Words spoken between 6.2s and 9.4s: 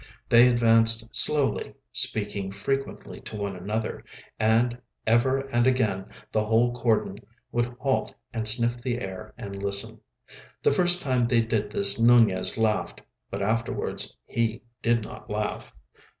the whole cordon would halt and sniff the air